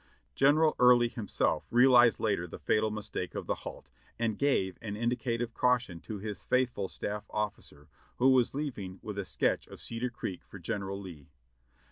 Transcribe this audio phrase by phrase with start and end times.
[0.33, 5.53] General Early himself realized later the fatal mistake of the halt, and gave an indicative
[5.53, 10.43] caution to his faithful staff officer, who was leaving with a sketch of Cedar Creek
[10.43, 11.27] for General Lee.